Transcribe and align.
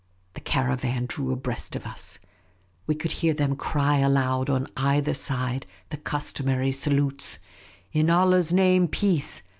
The 0.33 0.41
caravan 0.41 1.05
drew 1.05 1.31
abreast 1.31 1.75
of 1.75 1.85
us. 1.85 2.17
We 2.87 2.95
could 2.95 3.11
hear 3.11 3.35
them 3.35 3.55
cry 3.55 3.99
aloud 3.99 4.49
on 4.49 4.65
either 4.75 5.13
side 5.13 5.67
the 5.91 5.97
customary 5.97 6.71
salutes: 6.71 7.37
"In 7.93 8.09
Allah's 8.09 8.51
name, 8.51 8.87
peace 8.87 9.43